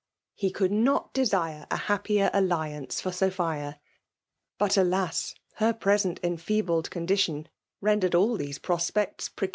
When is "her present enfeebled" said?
5.57-6.89